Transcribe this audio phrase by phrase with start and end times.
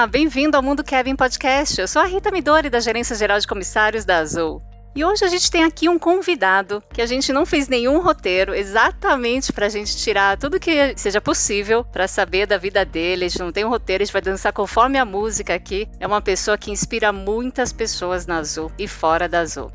[0.00, 1.78] Olá, bem-vindo ao Mundo Kevin Podcast.
[1.78, 4.62] Eu sou a Rita Midori, da Gerência Geral de Comissários da Azul.
[4.96, 8.54] E hoje a gente tem aqui um convidado que a gente não fez nenhum roteiro,
[8.54, 13.26] exatamente para a gente tirar tudo que seja possível para saber da vida dele.
[13.26, 15.86] A gente não tem um roteiro, a gente vai dançar conforme a música aqui.
[16.00, 19.70] É uma pessoa que inspira muitas pessoas na Azul e fora da Azul.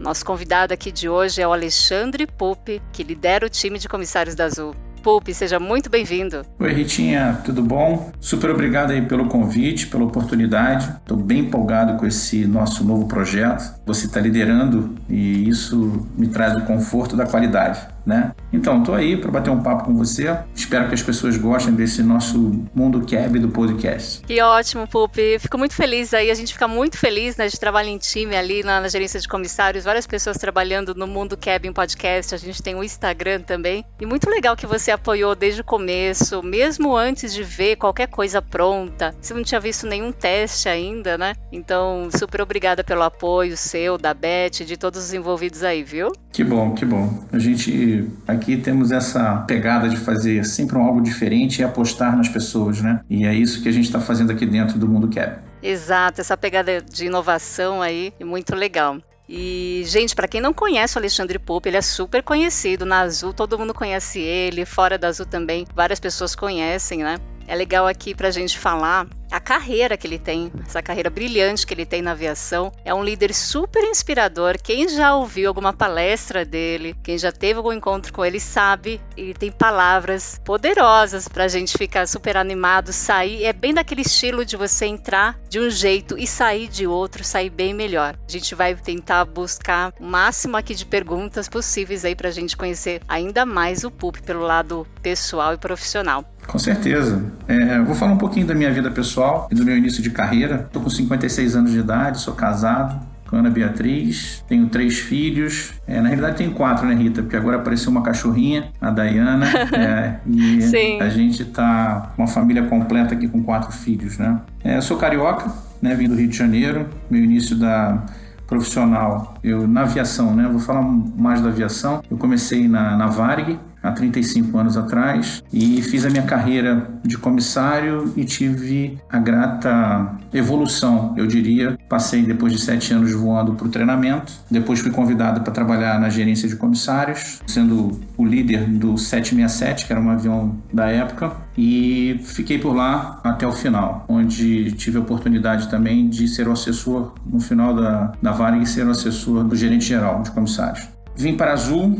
[0.00, 4.34] Nosso convidado aqui de hoje é o Alexandre Pupi, que lidera o time de comissários
[4.34, 4.74] da Azul.
[5.00, 6.44] Pupi, seja muito bem-vindo.
[6.58, 8.12] Oi, Ritinha, tudo bom?
[8.20, 10.88] Super obrigado aí pelo convite, pela oportunidade.
[11.00, 13.80] Estou bem empolgado com esse nosso novo projeto.
[13.86, 18.34] Você está liderando e isso me traz o conforto da qualidade né?
[18.52, 20.36] Então, estou aí para bater um papo com você.
[20.54, 24.22] Espero que as pessoas gostem desse nosso mundo cab do podcast.
[24.22, 25.38] Que ótimo, Pupi.
[25.38, 26.30] Fico muito feliz aí.
[26.30, 29.28] A gente fica muito feliz, né, de trabalhar em time ali na, na gerência de
[29.28, 29.84] comissários.
[29.84, 32.34] Várias pessoas trabalhando no mundo cabin podcast.
[32.34, 33.84] A gente tem o Instagram também.
[34.00, 38.40] E muito legal que você apoiou desde o começo, mesmo antes de ver qualquer coisa
[38.40, 39.14] pronta.
[39.20, 41.34] Você não tinha visto nenhum teste ainda, né?
[41.52, 46.12] Então, super obrigada pelo apoio seu, da Beth, de todos os envolvidos aí, viu?
[46.32, 47.24] Que bom, que bom.
[47.32, 52.28] A gente aqui temos essa pegada de fazer sempre um algo diferente e apostar nas
[52.28, 53.00] pessoas, né?
[53.08, 55.40] E é isso que a gente está fazendo aqui dentro do Mundo Cap.
[55.62, 58.98] Exato, essa pegada de inovação aí é muito legal.
[59.32, 63.32] E, gente, para quem não conhece o Alexandre Pope, ele é super conhecido na Azul,
[63.32, 67.16] todo mundo conhece ele, fora da Azul também, várias pessoas conhecem, né?
[67.50, 71.66] É legal aqui para a gente falar a carreira que ele tem, essa carreira brilhante
[71.66, 72.70] que ele tem na aviação.
[72.84, 74.56] É um líder super inspirador.
[74.62, 79.00] Quem já ouviu alguma palestra dele, quem já teve algum encontro com ele, sabe.
[79.16, 83.44] Ele tem palavras poderosas para a gente ficar super animado, sair.
[83.44, 87.50] É bem daquele estilo de você entrar de um jeito e sair de outro, sair
[87.50, 88.16] bem melhor.
[88.28, 92.56] A gente vai tentar buscar o máximo aqui de perguntas possíveis aí para a gente
[92.56, 96.24] conhecer ainda mais o PUP pelo lado pessoal e profissional.
[96.50, 97.22] Com certeza.
[97.46, 100.64] É, vou falar um pouquinho da minha vida pessoal e do meu início de carreira.
[100.66, 105.72] Estou com 56 anos de idade, sou casado com Ana Beatriz, tenho três filhos.
[105.86, 107.22] É, na realidade tenho quatro, né, Rita?
[107.22, 111.00] Porque agora apareceu uma cachorrinha, a Dayana, é, e Sim.
[111.00, 114.40] a gente tá uma família completa aqui com quatro filhos, né?
[114.64, 115.48] É, eu sou carioca,
[115.80, 118.04] né, vim do Rio de Janeiro, meu início da
[118.48, 120.48] profissional, eu na aviação, né?
[120.50, 122.02] Vou falar mais da aviação.
[122.10, 127.16] Eu comecei na, na Varig, há 35 anos atrás e fiz a minha carreira de
[127.16, 131.78] comissário e tive a grata evolução, eu diria.
[131.88, 136.08] Passei depois de sete anos voando para o treinamento, depois fui convidado para trabalhar na
[136.08, 142.20] gerência de comissários, sendo o líder do 767, que era um avião da época, e
[142.24, 147.14] fiquei por lá até o final, onde tive a oportunidade também de ser o assessor
[147.26, 150.88] no final da, da Varig, ser o assessor do gerente geral de comissários.
[151.16, 151.98] Vim para Azul,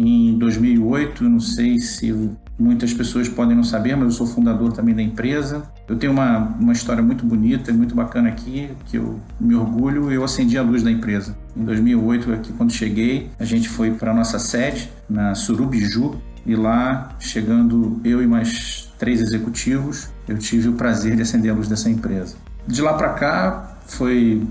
[0.00, 1.24] em 2008.
[1.24, 5.62] Não sei se muitas pessoas podem não saber, mas eu sou fundador também da empresa.
[5.88, 10.10] Eu tenho uma, uma história muito bonita e muito bacana aqui, que eu me orgulho.
[10.10, 11.36] Eu acendi a luz da empresa.
[11.56, 16.56] Em 2008, aqui quando cheguei, a gente foi para a nossa sede, na Surubiju, e
[16.56, 21.68] lá, chegando eu e mais três executivos, eu tive o prazer de acender a luz
[21.68, 22.36] dessa empresa.
[22.66, 24.42] De lá para cá, foi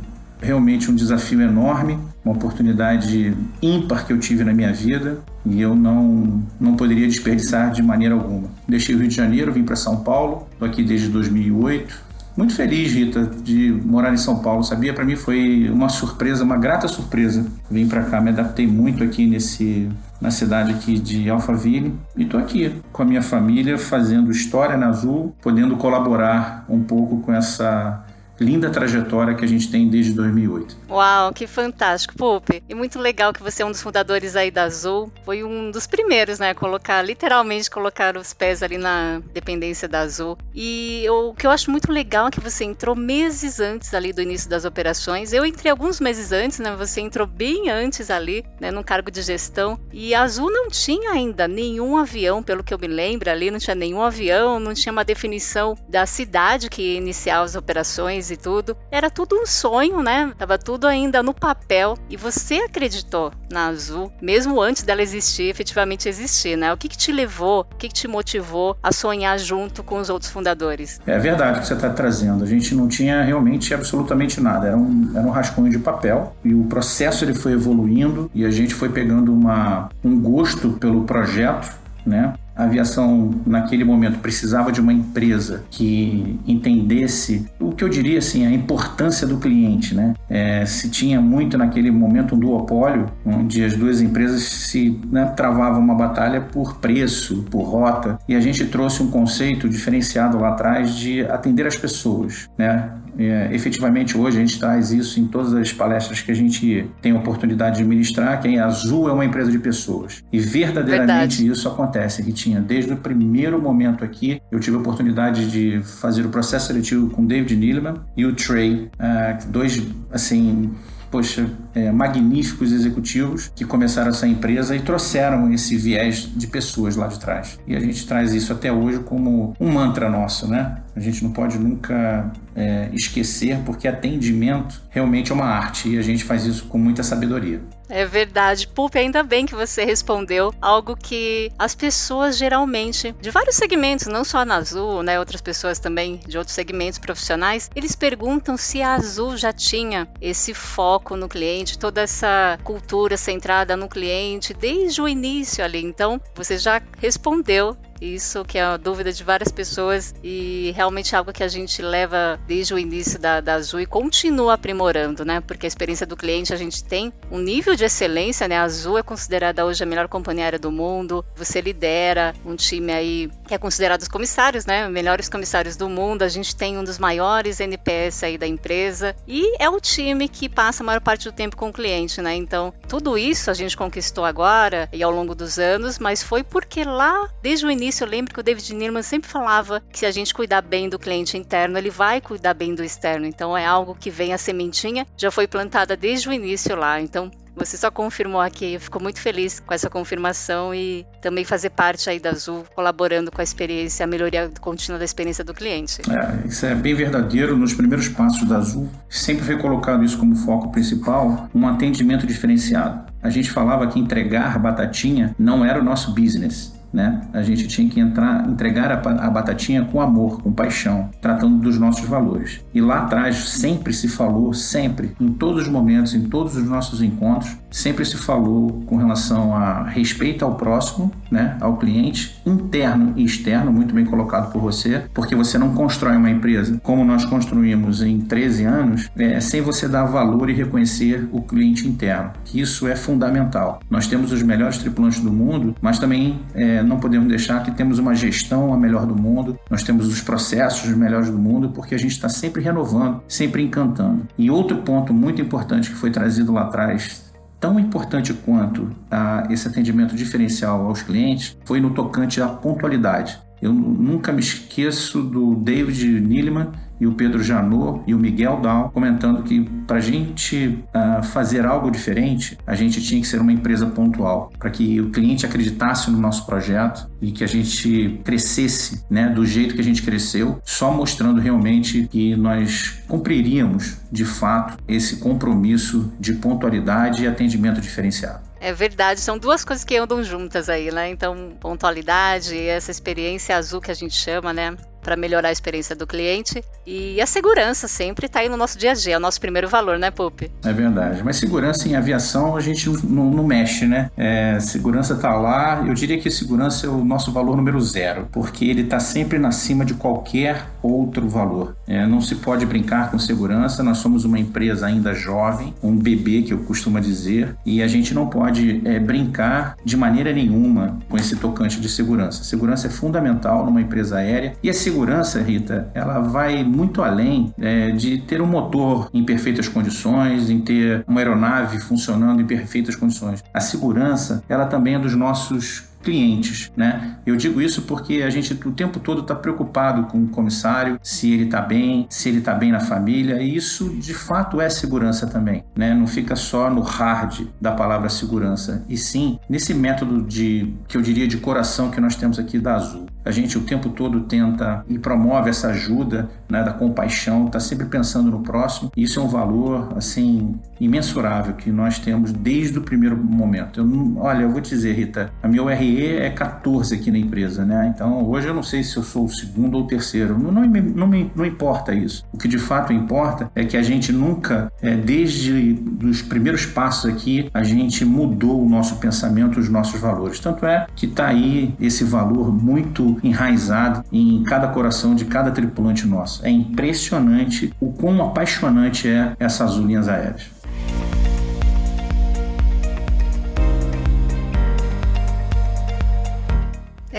[0.42, 5.75] realmente um desafio enorme, uma oportunidade ímpar que eu tive na minha vida e eu
[5.75, 8.50] não, não poderia desperdiçar de maneira alguma.
[8.68, 12.09] Deixei o Rio de Janeiro, vim para São Paulo, estou aqui desde 2008.
[12.38, 14.94] Muito feliz, Rita, de morar em São Paulo, sabia?
[14.94, 17.46] Para mim foi uma surpresa, uma grata surpresa.
[17.69, 19.90] Vim para cá, me adaptei muito aqui nesse
[20.22, 24.88] na cidade aqui de Alphaville e estou aqui com a minha família fazendo história na
[24.88, 28.06] Azul, podendo colaborar um pouco com essa
[28.39, 30.77] linda trajetória que a gente tem desde 2008.
[30.89, 32.63] Uau, que fantástico, Pupi.
[32.68, 35.12] E muito legal que você é um dos fundadores aí da Azul.
[35.24, 40.01] Foi um dos primeiros, né, a colocar, literalmente colocar os pés ali na dependência da
[40.01, 40.38] Azul.
[40.53, 44.21] E o que eu acho muito legal é que você entrou meses antes ali do
[44.21, 45.33] início das operações.
[45.33, 49.21] Eu entrei alguns meses antes, né, você entrou bem antes ali, né, num cargo de
[49.21, 49.80] gestão.
[49.91, 53.59] E a Azul não tinha ainda nenhum avião, pelo que eu me lembro ali, não
[53.59, 58.38] tinha nenhum avião, não tinha uma definição da cidade que ia iniciar as operações e
[58.38, 58.76] tudo.
[58.92, 60.31] Era tudo um sonho, né?
[60.38, 66.08] Tava tudo ainda no papel e você acreditou na Azul, mesmo antes dela existir, efetivamente
[66.08, 66.72] existir, né?
[66.74, 70.10] O que, que te levou, o que, que te motivou a sonhar junto com os
[70.10, 71.00] outros fundadores?
[71.06, 72.44] É verdade que você está trazendo.
[72.44, 74.68] A gente não tinha realmente absolutamente nada.
[74.68, 78.52] Era um, era um rascunho de papel e o processo ele foi evoluindo e a
[78.52, 81.72] gente foi pegando uma, um gosto pelo projeto,
[82.06, 82.34] né?
[82.60, 88.46] A aviação naquele momento precisava de uma empresa que entendesse o que eu diria assim
[88.46, 90.14] a importância do cliente, né?
[90.30, 95.80] É, se tinha muito naquele momento um duopólio onde as duas empresas se né, travavam
[95.80, 100.94] uma batalha por preço, por rota e a gente trouxe um conceito diferenciado lá atrás
[100.96, 102.92] de atender as pessoas, né?
[103.19, 107.12] É, efetivamente hoje a gente traz isso em todas as palestras que a gente tem
[107.12, 110.24] a oportunidade de ministrar, que a Azul é uma empresa de pessoas.
[110.31, 111.48] E verdadeiramente Verdade.
[111.48, 112.62] isso acontece, Ritinha.
[112.62, 117.25] Desde o primeiro momento aqui, eu tive a oportunidade de fazer o processo seletivo com
[117.25, 120.72] David Neeleman e o Trey, uh, dois, assim,
[121.10, 127.08] poxa, é, magníficos executivos que começaram essa empresa e trouxeram esse viés de pessoas lá
[127.08, 127.60] de trás.
[127.68, 130.78] E a gente traz isso até hoje como um mantra nosso, né?
[130.96, 136.02] A gente não pode nunca é, esquecer, porque atendimento realmente é uma arte e a
[136.02, 137.62] gente faz isso com muita sabedoria.
[137.89, 138.68] É verdade.
[138.68, 144.24] Pup, ainda bem que você respondeu algo que as pessoas geralmente, de vários segmentos, não
[144.24, 148.94] só na Azul, né, outras pessoas também de outros segmentos profissionais, eles perguntam se a
[148.94, 155.07] Azul já tinha esse foco no cliente, toda essa cultura centrada no cliente desde o
[155.07, 155.83] início ali.
[155.83, 161.18] Então, você já respondeu isso que é a dúvida de várias pessoas e realmente é
[161.18, 165.42] algo que a gente leva desde o início da, da Azul e continua aprimorando, né?
[165.42, 168.57] Porque a experiência do cliente a gente tem um nível de excelência, né?
[168.57, 171.25] A Azul é considerada hoje a melhor companhia aérea do mundo.
[171.36, 174.88] Você lidera um time aí que é considerado os comissários, né?
[174.88, 176.24] Melhores comissários do mundo.
[176.24, 180.48] A gente tem um dos maiores NPS aí da empresa e é o time que
[180.48, 182.36] passa a maior parte do tempo com o cliente, né?
[182.36, 186.84] Então, tudo isso a gente conquistou agora e ao longo dos anos, mas foi porque
[186.84, 190.06] lá, desde o início início, eu lembro que o David Nirman sempre falava que se
[190.06, 193.25] a gente cuidar bem do cliente interno, ele vai cuidar bem do externo.
[193.25, 197.01] Então é algo que vem a sementinha, já foi plantada desde o início lá.
[197.01, 201.71] Então você só confirmou aqui, eu fico muito feliz com essa confirmação e também fazer
[201.71, 206.00] parte aí da Azul, colaborando com a experiência, a melhoria contínua da experiência do cliente.
[206.09, 207.57] É, isso é bem verdadeiro.
[207.57, 213.09] Nos primeiros passos da Azul, sempre foi colocado isso como foco principal, um atendimento diferenciado.
[213.21, 217.21] A gente falava que entregar batatinha não era o nosso business né?
[217.33, 221.77] A gente tinha que entrar, entregar a, a, batatinha com amor, com paixão, tratando dos
[221.77, 222.63] nossos valores.
[222.74, 227.01] E lá atrás sempre se falou, sempre, em todos os momentos, em todos os nossos
[227.01, 231.57] encontros, sempre se falou com relação a respeito ao próximo, né?
[231.62, 236.30] Ao cliente, interno e externo, muito bem colocado por você, porque você não constrói uma
[236.30, 241.41] empresa como nós construímos em 13 anos, é, sem você dar valor e reconhecer o
[241.41, 243.80] cliente interno, que isso é fundamental.
[243.89, 248.00] Nós temos os melhores tripulantes do mundo, mas também é, não podemos deixar que temos
[248.00, 251.98] uma gestão a melhor do mundo, nós temos os processos melhores do mundo, porque a
[251.98, 254.28] gente está sempre renovando, sempre encantando.
[254.38, 259.68] E outro ponto muito importante que foi trazido lá atrás, tão importante quanto a esse
[259.68, 263.40] atendimento diferencial aos clientes, foi no tocante à pontualidade.
[263.62, 268.90] Eu nunca me esqueço do David Neeleman e o Pedro Janot e o Miguel Dal
[268.92, 273.51] comentando que para a gente uh, fazer algo diferente, a gente tinha que ser uma
[273.51, 279.04] empresa pontual, para que o cliente acreditasse no nosso projeto e que a gente crescesse
[279.10, 284.77] né, do jeito que a gente cresceu, só mostrando realmente que nós cumpriríamos de fato
[284.88, 288.50] esse compromisso de pontualidade e atendimento diferenciado.
[288.62, 291.10] É verdade, são duas coisas que andam juntas aí, né?
[291.10, 294.75] Então, pontualidade, essa experiência azul que a gente chama, né?
[295.01, 296.63] Para melhorar a experiência do cliente.
[296.86, 299.68] E a segurança sempre está aí no nosso dia a dia, é o nosso primeiro
[299.68, 300.41] valor, né, Pup?
[300.63, 301.22] É verdade.
[301.24, 304.10] Mas segurança em aviação a gente não, não mexe, né?
[304.18, 305.84] É, segurança está lá.
[305.86, 309.86] Eu diria que segurança é o nosso valor número zero, porque ele está sempre acima
[309.86, 311.75] de qualquer outro valor.
[311.88, 313.84] É, não se pode brincar com segurança.
[313.84, 318.13] Nós somos uma empresa ainda jovem, um bebê que eu costumo dizer, e a gente
[318.13, 322.44] não pode é, brincar de maneira nenhuma com esse tocante de segurança.
[322.44, 327.91] Segurança é fundamental numa empresa aérea e a segurança, Rita, ela vai muito além é,
[327.91, 333.43] de ter um motor em perfeitas condições, em ter uma aeronave funcionando em perfeitas condições.
[333.53, 337.18] A segurança, ela também é dos nossos clientes, né?
[337.25, 341.32] Eu digo isso porque a gente o tempo todo está preocupado com o comissário, se
[341.32, 345.27] ele está bem, se ele está bem na família, e isso de fato é segurança
[345.27, 345.94] também, né?
[345.94, 351.01] Não fica só no hard da palavra segurança, e sim nesse método de que eu
[351.01, 353.08] diria de coração que nós temos aqui da Azul.
[353.25, 357.86] A gente o tempo todo tenta e promove essa ajuda, né, da compaixão, está sempre
[357.86, 358.91] pensando no próximo.
[358.96, 363.82] E isso é um valor assim imensurável que nós temos desde o primeiro momento.
[363.82, 365.62] Eu, olha, eu vou te dizer, Rita, a minha
[365.98, 367.91] É 14 aqui na empresa, né?
[367.93, 370.38] Então hoje eu não sei se eu sou o segundo ou o terceiro.
[370.38, 372.25] Não, não, não, não, não importa isso.
[372.31, 377.10] O que de fato importa é que a gente nunca, é, desde os primeiros passos
[377.10, 380.39] aqui, a gente mudou o nosso pensamento, os nossos valores.
[380.39, 386.08] Tanto é que está aí esse valor muito enraizado em cada coração de cada tripulante
[386.08, 386.46] nosso.
[386.46, 390.59] É impressionante o quão apaixonante é essas linhas aéreas.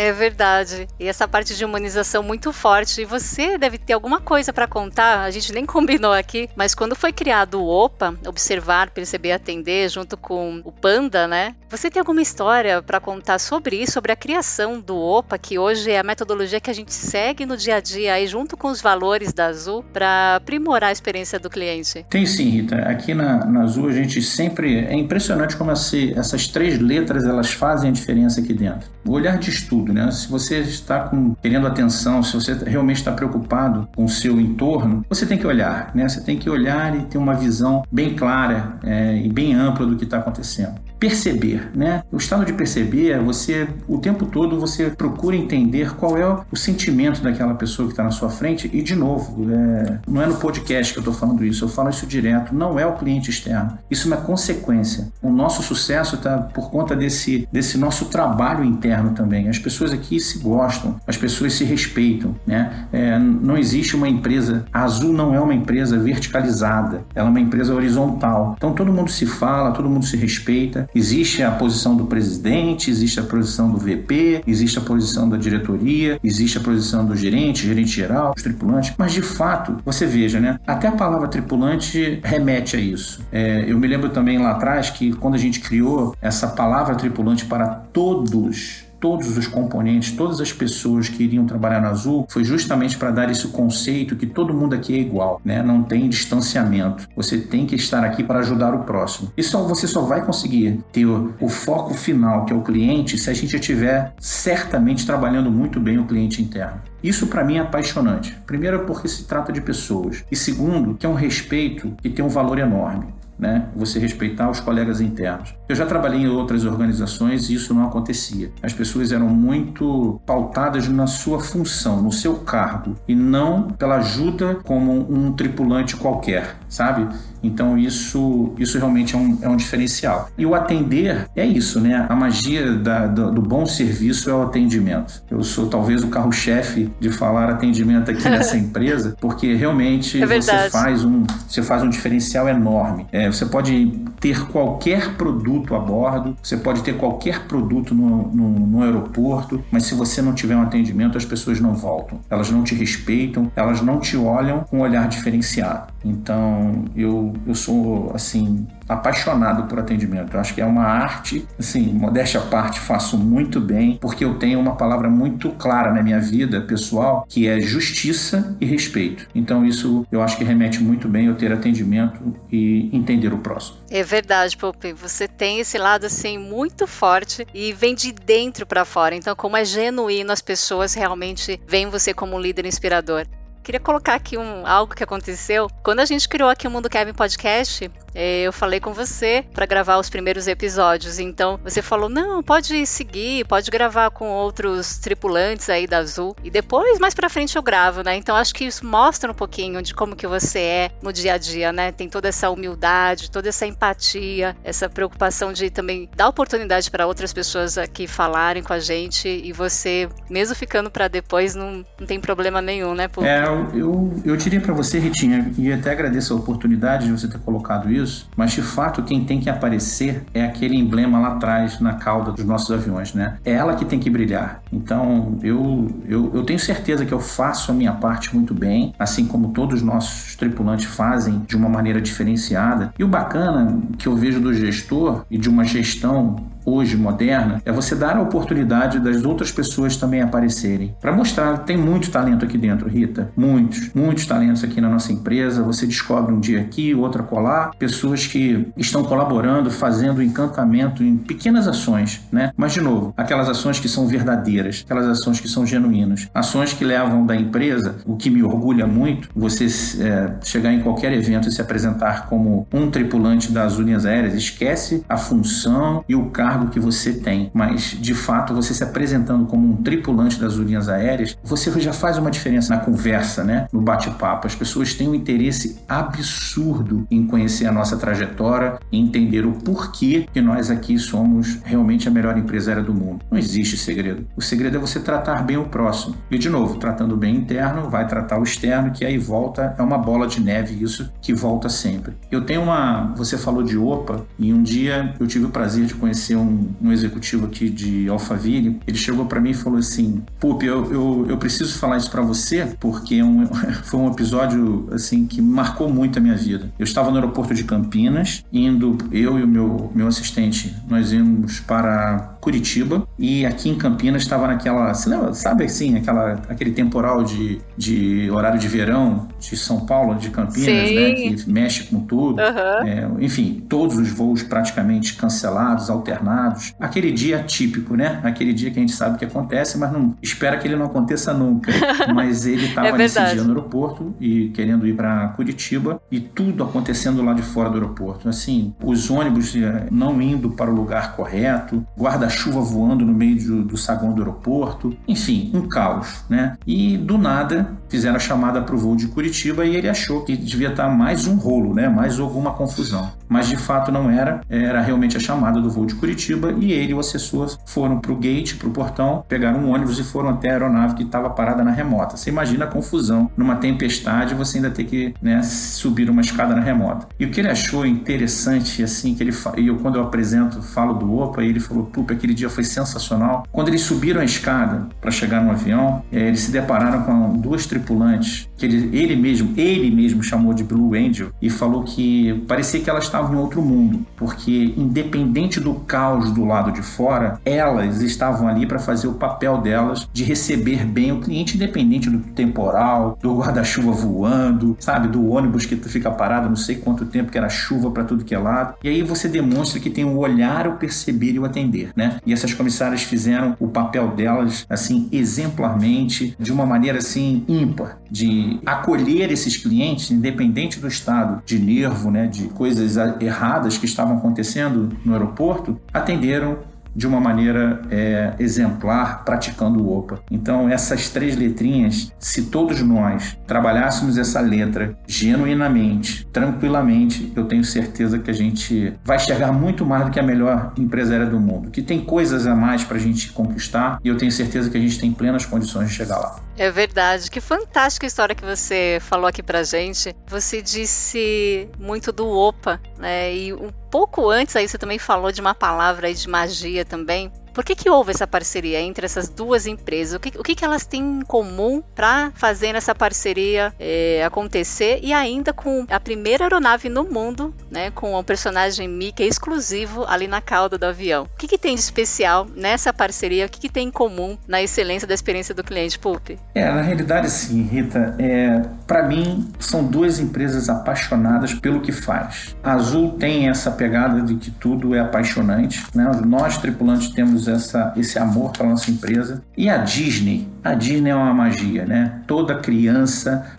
[0.01, 0.89] É verdade.
[0.99, 3.03] E essa parte de humanização muito forte.
[3.03, 5.21] E você deve ter alguma coisa para contar.
[5.21, 10.17] A gente nem combinou aqui, mas quando foi criado o OPA, observar, perceber, atender, junto
[10.17, 11.55] com o Panda, né?
[11.69, 15.91] Você tem alguma história para contar sobre isso, sobre a criação do OPA, que hoje
[15.91, 18.81] é a metodologia que a gente segue no dia a dia aí junto com os
[18.81, 22.07] valores da Azul para aprimorar a experiência do cliente?
[22.09, 22.77] Tem sim, Rita.
[22.77, 27.91] Aqui na, na Azul a gente sempre é impressionante como essas três letras elas fazem
[27.91, 28.89] a diferença aqui dentro.
[29.05, 30.11] O olhar de estudo né?
[30.11, 35.05] Se você está com, querendo atenção, se você realmente está preocupado com o seu entorno,
[35.09, 36.09] você tem que olhar, né?
[36.09, 39.97] Você tem que olhar e ter uma visão bem clara é, e bem ampla do
[39.97, 42.03] que está acontecendo perceber, né?
[42.13, 46.57] O estado de perceber é você, o tempo todo, você procura entender qual é o
[46.57, 48.71] sentimento daquela pessoa que está na sua frente.
[48.71, 51.89] E, de novo, é, não é no podcast que eu estou falando isso, eu falo
[51.89, 53.79] isso direto, não é o cliente externo.
[53.91, 55.09] Isso é uma consequência.
[55.23, 59.49] O nosso sucesso está por conta desse, desse nosso trabalho interno também.
[59.49, 62.87] As pessoas aqui se gostam, as pessoas se respeitam, né?
[62.93, 67.41] É, não existe uma empresa, a Azul não é uma empresa verticalizada, ela é uma
[67.41, 68.55] empresa horizontal.
[68.59, 73.21] Então todo mundo se fala, todo mundo se respeita Existe a posição do presidente, existe
[73.21, 77.91] a posição do VP, existe a posição da diretoria, existe a posição do gerente, gerente
[77.91, 78.93] geral, os tripulantes.
[78.99, 80.59] Mas de fato, você veja, né?
[80.67, 83.25] Até a palavra tripulante remete a isso.
[83.31, 87.45] É, eu me lembro também lá atrás que quando a gente criou essa palavra tripulante
[87.45, 92.99] para todos todos os componentes, todas as pessoas que iriam trabalhar na Azul, foi justamente
[92.99, 95.63] para dar esse conceito que todo mundo aqui é igual, né?
[95.63, 97.09] Não tem distanciamento.
[97.17, 99.33] Você tem que estar aqui para ajudar o próximo.
[99.37, 103.17] E só você só vai conseguir ter o, o foco final, que é o cliente,
[103.17, 106.81] se a gente estiver certamente trabalhando muito bem o cliente interno.
[107.03, 108.37] Isso para mim é apaixonante.
[108.47, 112.29] Primeiro porque se trata de pessoas e segundo que é um respeito que tem um
[112.29, 113.67] valor enorme né?
[113.75, 115.55] Você respeitar os colegas internos.
[115.69, 118.51] Eu já trabalhei em outras organizações e isso não acontecia.
[118.63, 124.57] As pessoas eram muito pautadas na sua função, no seu cargo e não pela ajuda
[124.57, 127.09] como um tripulante qualquer, sabe?
[127.43, 130.29] Então isso, isso realmente é um, é um diferencial.
[130.37, 132.07] E o atender é isso, né?
[132.09, 135.23] A magia da, do, do, bom serviço é o atendimento.
[135.31, 140.71] Eu sou talvez o carro-chefe de falar atendimento aqui nessa empresa, porque realmente é você
[140.71, 143.07] faz um você faz um diferencial enorme.
[143.11, 143.87] É, você pode
[144.21, 149.85] ter qualquer produto a bordo, você pode ter qualquer produto no, no, no aeroporto, mas
[149.85, 152.21] se você não tiver um atendimento, as pessoas não voltam.
[152.29, 155.90] Elas não te respeitam, elas não te olham com um olhar diferenciado.
[156.05, 160.35] Então, eu, eu sou, assim, apaixonado por atendimento.
[160.35, 164.35] Eu acho que é uma arte, assim, modéstia à parte, faço muito bem, porque eu
[164.39, 169.29] tenho uma palavra muito clara na minha vida pessoal, que é justiça e respeito.
[169.35, 173.79] Então, isso eu acho que remete muito bem eu ter atendimento e entender o próximo.
[173.91, 174.93] É verdade, Pope.
[174.93, 179.15] Você tem esse lado, assim, muito forte e vem de dentro para fora.
[179.15, 183.27] Então, como é genuíno, as pessoas realmente veem você como um líder inspirador.
[183.63, 185.69] Queria colocar aqui um, algo que aconteceu.
[185.83, 189.99] Quando a gente criou aqui o Mundo Kevin Podcast, eu falei com você para gravar
[189.99, 191.19] os primeiros episódios.
[191.19, 196.37] Então você falou: não, pode seguir, pode gravar com outros tripulantes aí da Azul.
[196.43, 198.17] E depois, mais para frente, eu gravo, né?
[198.17, 201.39] Então acho que isso mostra um pouquinho de como que você é no dia a
[201.39, 201.93] dia, né?
[201.93, 207.33] Tem toda essa humildade, toda essa empatia, essa preocupação de também dar oportunidade para outras
[207.33, 209.29] pessoas aqui falarem com a gente.
[209.29, 213.09] E você, mesmo ficando para depois, não, não tem problema nenhum, né?
[213.23, 217.39] É, eu, eu diria para você, Ritinha, e até agradeço a oportunidade de você ter
[217.41, 218.00] colocado isso,
[218.37, 222.45] mas de fato quem tem que aparecer é aquele emblema lá atrás na cauda dos
[222.45, 223.39] nossos aviões, né?
[223.45, 224.63] É ela que tem que brilhar.
[224.73, 229.27] Então eu, eu, eu tenho certeza que eu faço a minha parte muito bem, assim
[229.27, 232.93] como todos os nossos tripulantes fazem de uma maneira diferenciada.
[232.99, 236.37] E o bacana que eu vejo do gestor e de uma gestão
[236.71, 240.95] hoje moderna é você dar a oportunidade das outras pessoas também aparecerem.
[241.01, 243.31] Para mostrar, tem muito talento aqui dentro, Rita.
[243.37, 245.63] Muitos, muitos talentos aqui na nossa empresa.
[245.63, 251.67] Você descobre um dia aqui, outro colar, pessoas que estão colaborando, fazendo encantamento em pequenas
[251.67, 252.53] ações, né?
[252.57, 256.85] Mas, de novo, aquelas ações que são verdadeiras, aquelas ações que são genuínas, ações que
[256.85, 259.67] levam da empresa, o que me orgulha muito, você
[260.01, 265.05] é, chegar em qualquer evento e se apresentar como um tripulante das linhas aéreas, esquece
[265.09, 269.69] a função e o cargo que você tem, mas de fato você se apresentando como
[269.69, 273.67] um tripulante das linhas aéreas, você já faz uma diferença na conversa, né?
[273.73, 274.47] No bate-papo.
[274.47, 280.27] As pessoas têm um interesse absurdo em conhecer a nossa trajetória e entender o porquê
[280.33, 283.25] que nós aqui somos realmente a melhor empresária do mundo.
[283.31, 284.27] Não existe segredo.
[284.37, 286.17] O segredo é você tratar bem o próximo.
[286.31, 289.99] E de novo, tratando bem interno, vai tratar o externo, que aí volta, é uma
[289.99, 292.15] bola de neve isso que volta sempre.
[292.31, 295.95] Eu tenho uma, você falou de OPA, e um dia eu tive o prazer de
[295.95, 298.81] conhecer um, um executivo aqui de Alphaville.
[298.87, 302.23] Ele chegou para mim e falou assim: Pup, eu, eu, eu preciso falar isso para
[302.23, 303.47] você, porque é um,
[303.85, 306.73] foi um episódio assim que marcou muito a minha vida.
[306.79, 311.61] Eu estava no aeroporto de Campinas, indo, eu e o meu, meu assistente, nós íamos
[311.61, 317.23] para Curitiba e aqui em Campinas estava naquela, você lembra, sabe assim, aquela, aquele temporal
[317.23, 321.31] de, de horário de verão de São Paulo, de Campinas, né, Sim.
[321.31, 322.41] né, que mexe com tudo.
[322.41, 322.87] Uhum.
[322.87, 326.75] É, enfim, todos os voos praticamente cancelados, alternados.
[326.81, 328.21] Aquele dia típico, né?
[328.23, 331.33] Aquele dia que a gente sabe que acontece, mas não espera que ele não aconteça
[331.33, 331.73] nunca.
[332.15, 336.65] mas ele estava é nesse dia no aeroporto e querendo ir para Curitiba e tudo
[336.65, 338.29] acontecendo lá de fora do aeroporto.
[338.29, 341.85] Assim, os ônibus é, não indo para o lugar correto,
[342.31, 346.57] guarda-chuva voando no meio do, do saguão do aeroporto, enfim, um caos, né?
[346.67, 350.37] E do nada fizeram a chamada para o voo de Curitiba e ele achou que
[350.37, 351.89] devia estar mais um rolo, né?
[351.89, 353.11] Mais alguma confusão.
[353.29, 356.93] Mas de fato não era, era realmente a chamada do voo de Curitiba e ele
[356.93, 360.31] e o assessor foram para o gate, para o portão, pegaram um ônibus e foram
[360.31, 362.17] até a aeronave que estava parada na remota.
[362.17, 366.63] Você imagina a confusão numa tempestade, você ainda ter que né, subir uma escada na
[366.63, 367.09] remota.
[367.19, 370.95] E o que ele achou interessante, assim, que ele e eu quando eu apresento, falo
[370.95, 373.45] do OPA, ele falou, pupa, aquele dia foi sensacional.
[373.51, 377.67] Quando eles subiram a escada para chegar no avião, é, eles se depararam com duas
[377.67, 382.81] tripulantes que ele, ele mesmo, ele mesmo chamou de Blue Angel e falou que parecia
[382.81, 388.03] que elas estavam em outro mundo, porque independente do caos do lado de fora, elas
[388.03, 393.19] estavam ali para fazer o papel delas de receber bem o cliente, independente do temporal,
[393.23, 397.49] do guarda-chuva voando, sabe, do ônibus que fica parado não sei quanto tempo que era
[397.49, 398.75] chuva para tudo que é lado.
[398.85, 402.10] E aí você demonstra que tem o olhar, o perceber e o atender, né?
[402.25, 408.59] E essas comissárias fizeram o papel delas assim exemplarmente, de uma maneira assim ímpar, de
[408.65, 414.91] acolher esses clientes, independente do estado de nervo, né, de coisas erradas que estavam acontecendo
[415.05, 416.59] no aeroporto, atenderam
[416.95, 420.21] de uma maneira é, exemplar, praticando o OPA.
[420.31, 428.19] Então, essas três letrinhas, se todos nós trabalhássemos essa letra genuinamente, tranquilamente, eu tenho certeza
[428.19, 431.71] que a gente vai chegar muito mais do que a melhor empresária do mundo.
[431.71, 434.81] Que tem coisas a mais para a gente conquistar e eu tenho certeza que a
[434.81, 436.37] gente tem plenas condições de chegar lá.
[436.61, 437.31] É verdade.
[437.31, 440.15] Que fantástica história que você falou aqui pra gente.
[440.27, 443.35] Você disse muito do OPA, né?
[443.35, 447.33] E um pouco antes aí você também falou de uma palavra aí de magia também.
[447.53, 450.15] Por que, que houve essa parceria entre essas duas empresas?
[450.15, 455.01] O que, o que, que elas têm em comum para fazer essa parceria é, acontecer
[455.03, 460.27] e ainda com a primeira aeronave no mundo, né, com o personagem Mickey exclusivo ali
[460.27, 461.25] na cauda do avião?
[461.25, 463.47] O que, que tem de especial nessa parceria?
[463.47, 466.31] O que, que tem em comum na excelência da experiência do cliente, Pulp?
[466.55, 468.15] É, na realidade, sim, Rita.
[468.19, 472.57] É, para mim, são duas empresas apaixonadas pelo que faz.
[472.63, 475.85] A Azul tem essa pegada de que tudo é apaixonante.
[475.95, 476.11] Né?
[476.25, 479.43] Nós, tripulantes, temos temos essa, esse amor pela nossa empresa.
[479.57, 482.21] E a Disney, a Disney é uma magia, né?
[482.27, 483.57] Toda criança,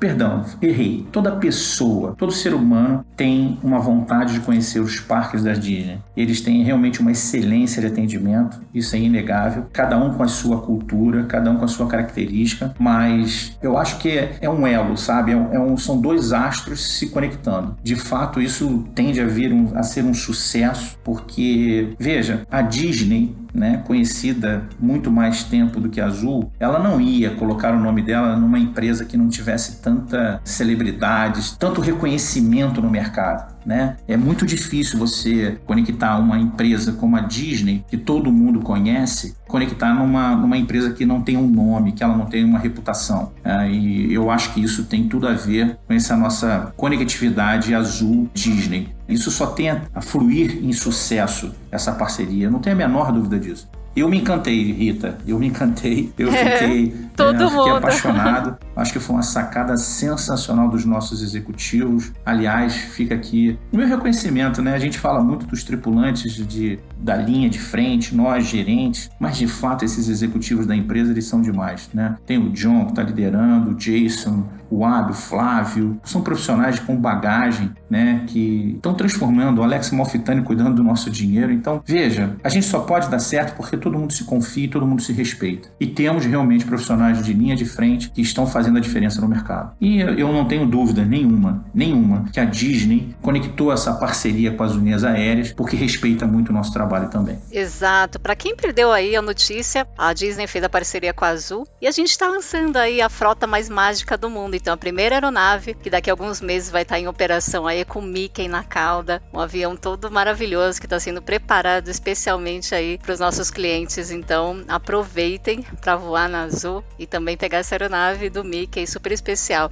[0.00, 1.06] Perdão, errei.
[1.12, 5.98] Toda pessoa, todo ser humano tem uma vontade de conhecer os parques da Disney.
[6.16, 9.66] Eles têm realmente uma excelência de atendimento, isso é inegável.
[9.70, 13.98] Cada um com a sua cultura, cada um com a sua característica, mas eu acho
[13.98, 15.32] que é, é um elo, sabe?
[15.32, 17.76] É um, é um, são dois astros se conectando.
[17.82, 23.36] De fato, isso tende a vir um, a ser um sucesso, porque, veja, a Disney
[23.54, 28.36] né, conhecida muito mais tempo do que Azul, ela não ia colocar o nome dela
[28.36, 33.54] numa empresa que não tivesse tanta celebridade, tanto reconhecimento no mercado.
[33.64, 33.96] Né?
[34.08, 39.94] É muito difícil você conectar uma empresa como a Disney, que todo mundo conhece, conectar
[39.94, 43.32] numa, numa empresa que não tem um nome, que ela não tem uma reputação.
[43.44, 48.28] É, e eu acho que isso tem tudo a ver com essa nossa conectividade azul
[48.34, 48.88] Disney.
[49.08, 52.48] Isso só tem a, fluir em sucesso, essa parceria.
[52.48, 53.68] Não tenho a menor dúvida disso.
[53.94, 55.18] Eu me encantei, Rita.
[55.26, 56.12] Eu me encantei.
[56.16, 57.76] Eu fiquei, Todo né, eu fiquei mundo.
[57.76, 58.58] apaixonado.
[58.80, 62.12] Acho que foi uma sacada sensacional dos nossos executivos.
[62.24, 64.74] Aliás, fica aqui o meu reconhecimento, né?
[64.74, 69.46] A gente fala muito dos tripulantes de, da linha de frente, nós gerentes, mas de
[69.46, 72.16] fato esses executivos da empresa eles são demais, né?
[72.26, 76.96] Tem o John que está liderando, o Jason, o Abio, o Flávio, são profissionais com
[76.96, 78.24] bagagem, né?
[78.26, 79.58] Que estão transformando.
[79.58, 81.52] O Alex Malfitani cuidando do nosso dinheiro.
[81.52, 84.86] Então, veja, a gente só pode dar certo porque todo mundo se confia, e todo
[84.86, 85.68] mundo se respeita.
[85.78, 89.72] E temos realmente profissionais de linha de frente que estão fazendo a diferença no mercado.
[89.80, 94.72] E eu não tenho dúvida nenhuma, nenhuma, que a Disney conectou essa parceria com as
[94.72, 97.38] linhas aéreas porque respeita muito o nosso trabalho também.
[97.50, 98.18] Exato.
[98.18, 101.86] Para quem perdeu aí a notícia, a Disney fez a parceria com a Azul e
[101.86, 104.54] a gente está lançando aí a frota mais mágica do mundo.
[104.54, 108.00] Então, a primeira aeronave, que daqui a alguns meses vai estar em operação aí com
[108.00, 113.20] Mickey na cauda, um avião todo maravilhoso que está sendo preparado especialmente aí para os
[113.20, 114.10] nossos clientes.
[114.10, 119.70] Então, aproveitem para voar na Azul e também pegar essa aeronave do Mickey super especial.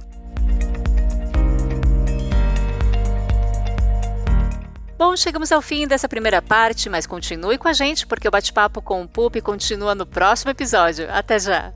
[4.99, 8.81] Bom, chegamos ao fim dessa primeira parte, mas continue com a gente porque o bate-papo
[8.81, 11.07] com o Pup continua no próximo episódio.
[11.09, 11.73] Até já!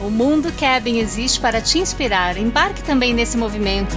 [0.00, 2.36] O Mundo Cabin existe para te inspirar.
[2.36, 3.96] Embarque também nesse movimento.